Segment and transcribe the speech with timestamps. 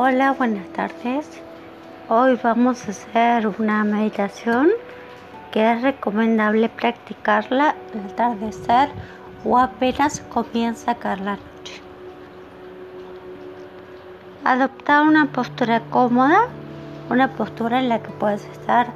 [0.00, 1.28] Hola, buenas tardes.
[2.08, 4.68] Hoy vamos a hacer una meditación
[5.50, 8.90] que es recomendable practicarla al atardecer
[9.44, 11.82] o apenas comienza a caer la noche.
[14.44, 16.42] Adoptar una postura cómoda,
[17.10, 18.92] una postura en la que puedes estar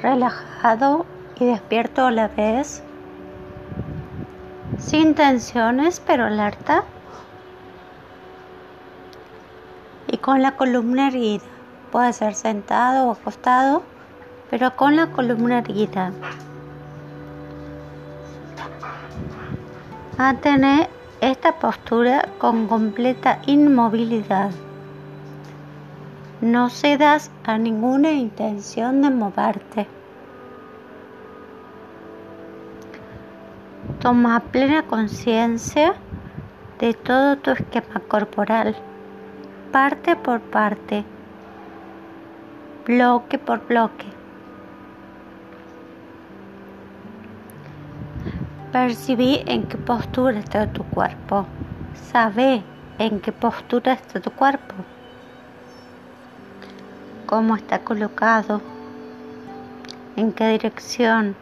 [0.00, 1.04] relajado
[1.38, 2.82] y despierto a la vez,
[4.78, 6.84] sin tensiones pero alerta
[10.10, 11.44] y con la columna erguida.
[11.90, 13.82] Puede ser sentado o acostado,
[14.50, 16.12] pero con la columna erguida.
[20.18, 20.90] Mantener
[21.22, 24.50] esta postura con completa inmovilidad.
[26.42, 29.86] No cedas a ninguna intención de moverte.
[33.98, 35.94] Toma plena conciencia
[36.78, 38.76] de todo tu esquema corporal
[39.72, 41.04] parte por parte,
[42.86, 44.06] bloque por bloque.
[48.72, 51.46] Percibí en qué postura está tu cuerpo.
[52.12, 52.62] Sabe
[52.98, 54.74] en qué postura está tu cuerpo.
[57.26, 58.60] Cómo está colocado.
[60.16, 61.36] En qué dirección.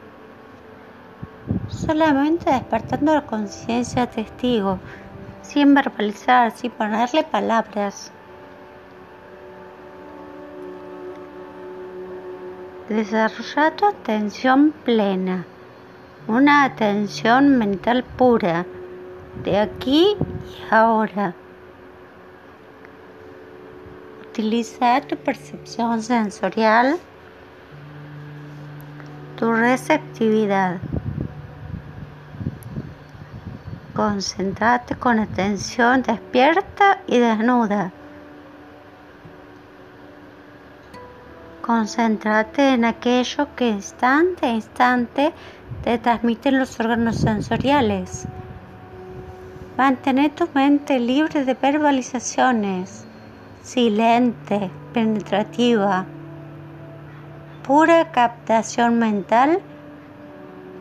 [1.69, 4.79] Solamente despertando la conciencia testigo,
[5.43, 8.13] sin verbalizar, sin ponerle palabras.
[12.89, 15.45] Desarrolla tu atención plena,
[16.29, 18.65] una atención mental pura,
[19.43, 21.35] de aquí y ahora.
[24.31, 26.97] Utiliza tu percepción sensorial,
[29.37, 30.79] tu receptividad.
[33.97, 37.96] Concéntrate con atención despierta y desnuda.
[41.67, 45.33] Concéntrate en aquello que instante a instante
[45.83, 48.29] te transmiten los órganos sensoriales.
[49.77, 53.05] Mantén tu mente libre de verbalizaciones,
[53.65, 56.07] silente, penetrativa,
[57.67, 59.61] pura captación mental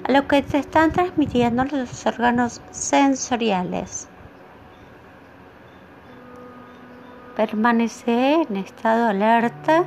[0.07, 4.07] a lo que te están transmitiendo los órganos sensoriales.
[7.35, 9.83] Permanece en estado alerta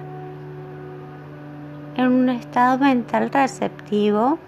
[1.98, 4.38] en un estado mental receptivo,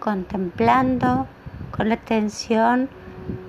[0.00, 1.26] contemplando
[1.74, 2.90] con atención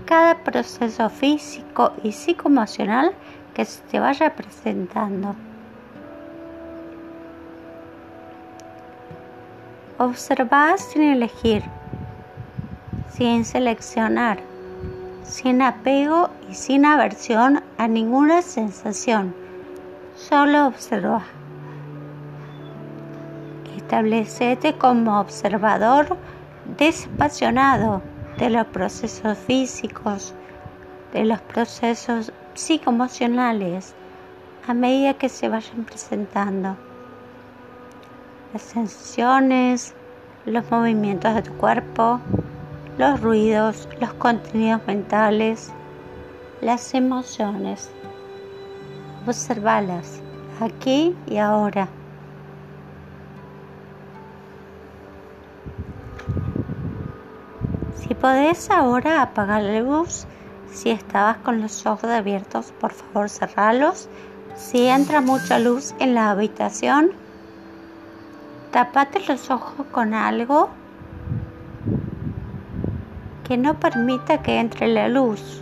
[0.06, 3.12] cada proceso físico y psicoemocional
[3.54, 5.36] que se te vaya presentando.
[9.98, 11.64] Observa sin elegir,
[13.10, 14.40] sin seleccionar,
[15.24, 19.36] sin apego y sin aversión a ninguna sensación.
[20.16, 21.24] Solo observa.
[23.86, 26.18] Establecete como observador
[26.76, 28.02] desapasionado
[28.40, 30.34] de los procesos físicos,
[31.14, 33.94] de los procesos psicoemocionales,
[34.68, 36.76] a medida que se vayan presentando.
[38.54, 39.94] Las sensaciones,
[40.48, 42.20] los movimientos de tu cuerpo,
[42.98, 45.72] los ruidos, los contenidos mentales,
[46.60, 47.92] las emociones.
[49.28, 50.22] Observalas
[50.60, 51.88] aquí y ahora.
[58.26, 60.26] Podés ahora apagar la luz,
[60.74, 64.10] si estabas con los ojos abiertos, por favor cerralos.
[64.56, 67.12] Si entra mucha luz en la habitación,
[68.72, 70.70] tapate los ojos con algo
[73.48, 75.62] que no permita que entre la luz.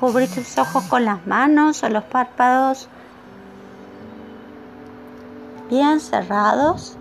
[0.00, 2.88] Cubrí tus ojos con las manos o los párpados
[5.68, 6.96] bien cerrados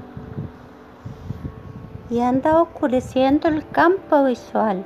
[2.10, 4.85] y anda oscureciendo el campo visual.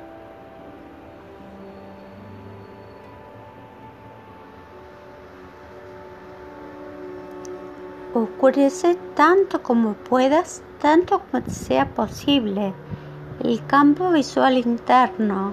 [8.14, 12.72] Oscurece tanto como puedas, tanto como sea posible,
[13.44, 15.52] el campo visual interno.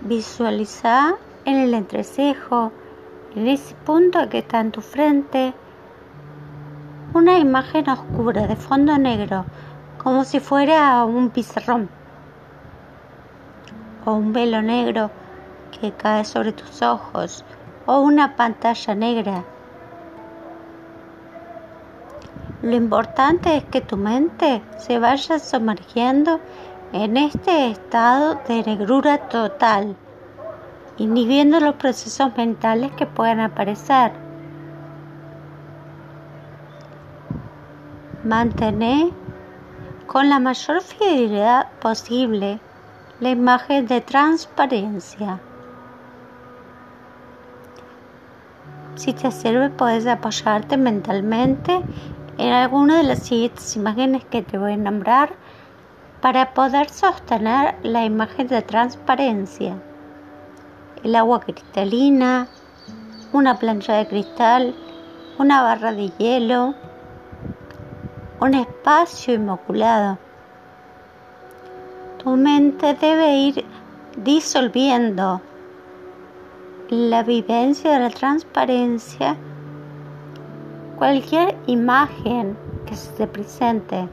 [0.00, 2.72] Visualiza en el entrecejo,
[3.34, 5.52] en ese punto que está en tu frente,
[7.18, 9.44] una imagen oscura de fondo negro,
[10.02, 11.88] como si fuera un pizarrón
[14.04, 15.10] o un velo negro
[15.72, 17.44] que cae sobre tus ojos
[17.86, 19.44] o una pantalla negra.
[22.62, 26.38] Lo importante es que tu mente se vaya sumergiendo
[26.92, 29.96] en este estado de negrura total,
[30.98, 34.27] inhibiendo los procesos mentales que puedan aparecer.
[38.28, 39.10] Mantener
[40.06, 42.60] con la mayor fidelidad posible
[43.20, 45.40] la imagen de transparencia.
[48.96, 51.80] Si te sirve, puedes apoyarte mentalmente
[52.36, 55.30] en alguna de las siguientes imágenes que te voy a nombrar
[56.20, 59.74] para poder sostener la imagen de transparencia.
[61.02, 62.46] El agua cristalina,
[63.32, 64.74] una plancha de cristal,
[65.38, 66.74] una barra de hielo,
[68.40, 70.18] un espacio inmaculado.
[72.22, 73.64] Tu mente debe ir
[74.16, 75.40] disolviendo
[76.88, 79.36] la vivencia de la transparencia,
[80.96, 82.56] cualquier imagen
[82.86, 84.08] que se te presente,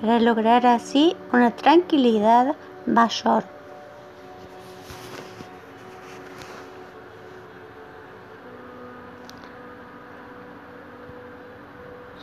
[0.00, 2.56] para lograr así una tranquilidad
[2.86, 3.44] mayor.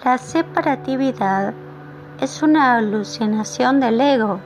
[0.08, 1.54] La separatividad
[2.22, 4.40] es una alucinación del ego.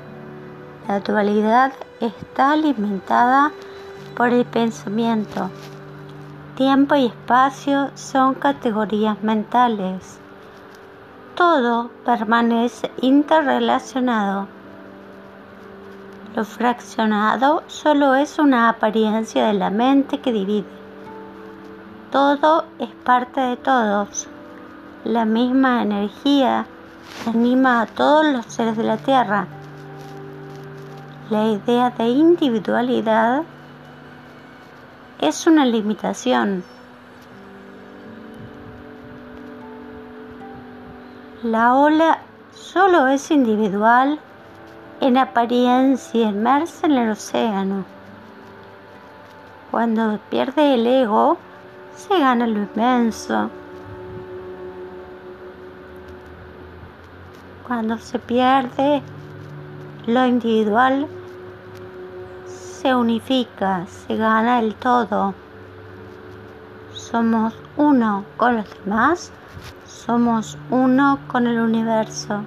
[0.87, 3.51] La dualidad está alimentada
[4.17, 5.51] por el pensamiento.
[6.55, 10.19] Tiempo y espacio son categorías mentales.
[11.35, 14.47] Todo permanece interrelacionado.
[16.35, 20.65] Lo fraccionado solo es una apariencia de la mente que divide.
[22.09, 24.27] Todo es parte de todos.
[25.05, 26.67] La misma energía
[27.25, 29.47] anima a todos los seres de la Tierra.
[31.31, 33.41] La idea de individualidad
[35.19, 36.63] es una limitación.
[41.41, 42.19] La ola
[42.53, 44.19] solo es individual
[44.99, 47.85] en apariencia inmersa en el océano.
[49.71, 51.37] Cuando pierde el ego,
[51.95, 53.49] se gana lo inmenso.
[57.67, 59.01] Cuando se pierde
[60.07, 61.07] lo individual,
[62.45, 65.33] se unifica, se gana el todo.
[66.93, 69.31] Somos uno con los demás,
[69.85, 72.41] somos uno con el universo.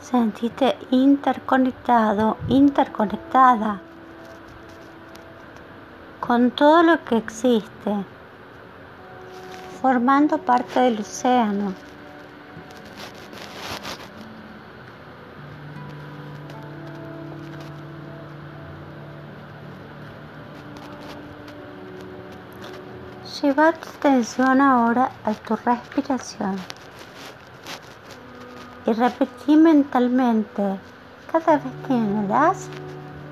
[0.00, 3.80] Sentite interconectado, interconectada
[6.26, 7.92] con todo lo que existe
[9.80, 11.74] formando parte del océano.
[23.42, 26.54] Lleva tu atención ahora a tu respiración
[28.86, 30.78] y repetí mentalmente
[31.32, 32.68] cada vez que inhalas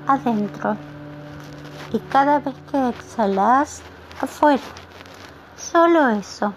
[0.07, 0.90] adentro
[1.93, 3.81] y cada vez que exhalas
[4.21, 4.61] afuera.
[5.57, 6.53] Solo eso.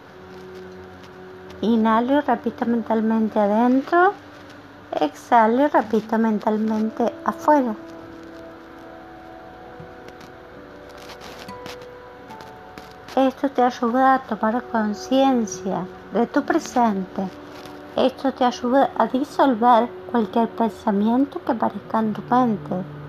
[1.61, 4.13] Inhalo y repito mentalmente adentro.
[5.01, 7.75] Exhalo y repito mentalmente afuera.
[13.17, 17.29] Esto te ayuda a tomar conciencia de tu presente.
[17.97, 23.04] Esto te ayuda a disolver cualquier pensamiento que aparezca en tu mente.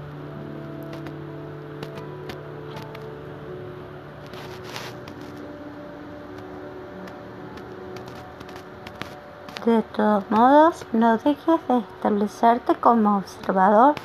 [9.66, 13.96] De todos modos, no dejes de establecerte como observador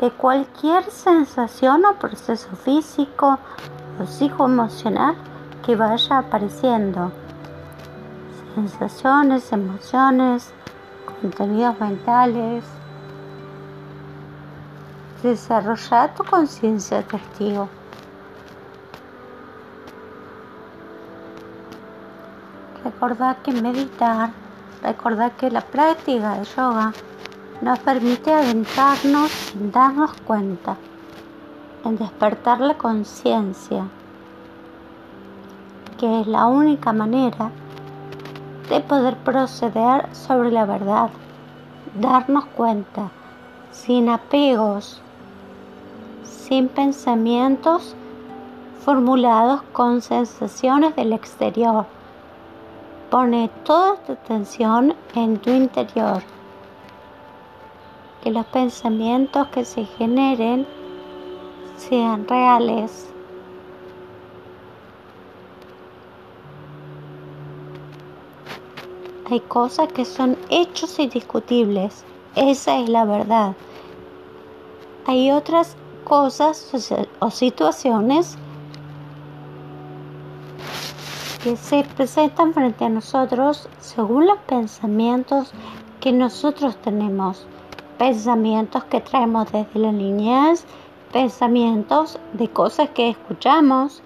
[0.00, 3.36] de cualquier sensación o proceso físico
[3.98, 5.16] o psicoemocional
[5.64, 7.10] que vaya apareciendo.
[8.54, 10.52] Sensaciones, emociones,
[11.20, 12.64] contenidos mentales.
[15.24, 17.68] Desarrolla tu conciencia testigo.
[22.84, 24.30] Recordad que meditar
[24.82, 26.94] Recordad que la práctica de yoga
[27.60, 30.78] nos permite adentrarnos sin darnos cuenta,
[31.84, 33.84] en despertar la conciencia,
[35.98, 37.50] que es la única manera
[38.70, 41.10] de poder proceder sobre la verdad,
[42.00, 43.10] darnos cuenta,
[43.72, 45.02] sin apegos,
[46.24, 47.94] sin pensamientos
[48.82, 51.84] formulados con sensaciones del exterior
[53.10, 56.22] Pone toda tu atención en tu interior.
[58.22, 60.64] Que los pensamientos que se generen
[61.76, 63.10] sean reales.
[69.28, 72.04] Hay cosas que son hechos indiscutibles.
[72.36, 73.56] Esa es la verdad.
[75.06, 76.72] Hay otras cosas
[77.18, 78.38] o situaciones
[81.42, 85.52] que se presentan frente a nosotros según los pensamientos
[86.00, 87.46] que nosotros tenemos,
[87.98, 90.66] pensamientos que traemos desde la niñez,
[91.12, 94.02] pensamientos de cosas que escuchamos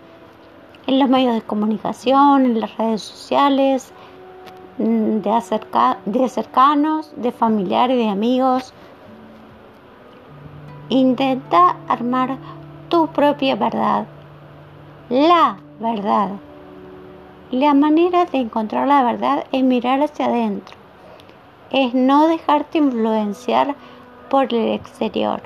[0.87, 3.93] en los medios de comunicación, en las redes sociales,
[4.79, 5.41] mm, de,
[6.07, 8.73] de cercanos, de familiares, de amigos.
[10.89, 12.37] Intenta armar
[12.89, 14.07] tu propia verdad,
[15.09, 16.31] la verdad.
[17.55, 20.75] La manera de encontrar la verdad es mirar hacia adentro,
[21.71, 23.77] es no dejarte influenciar
[24.29, 25.41] por el exterior.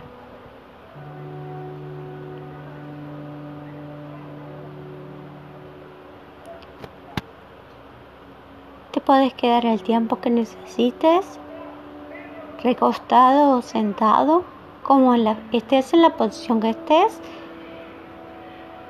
[8.92, 11.38] Te puedes quedar el tiempo que necesites,
[12.62, 14.44] recostado o sentado,
[14.82, 15.14] como
[15.52, 17.20] estés en la posición que estés.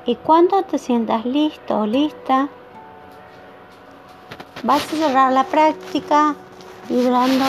[0.05, 2.47] Y cuando te sientas listo o lista,
[4.61, 6.35] Vas a cerrar la práctica
[6.89, 7.45] vibrando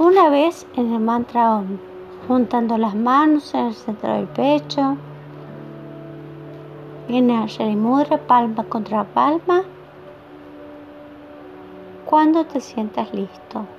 [0.00, 1.78] una vez en el mantra OM,
[2.26, 4.96] juntando las manos en el centro del pecho,
[7.08, 9.62] en el Mudra, palma contra palma,
[12.04, 13.77] cuando te sientas listo.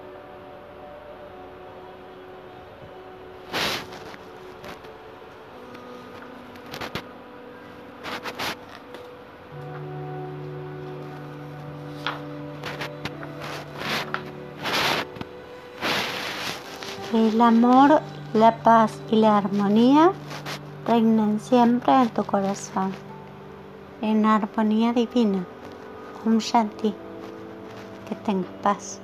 [17.13, 18.01] El amor,
[18.34, 20.12] la paz y la armonía
[20.88, 22.92] reinen siempre en tu corazón,
[24.01, 25.44] en armonía divina.
[26.25, 26.94] Un Shanti,
[28.08, 29.01] que tengas paz.